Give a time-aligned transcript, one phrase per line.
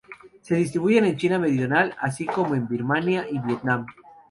[0.41, 3.85] Se distribuyen en China meridional así como Birmania y Vietnam.